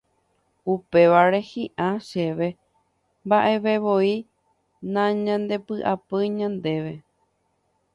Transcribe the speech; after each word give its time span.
Upévare 0.73 1.41
hi'ã 1.49 1.89
chéve 2.07 2.49
mba'evevoi 3.25 4.13
nañandepy'apýi 4.93 6.25
ñandéve 6.39 6.93